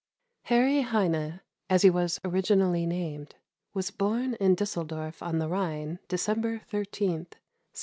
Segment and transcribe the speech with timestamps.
[0.45, 3.35] Harry Heine, as he was originally named,
[3.75, 7.37] was born in Düsseldorf on the Rhine, December 13th,
[7.77, 7.77] 1799.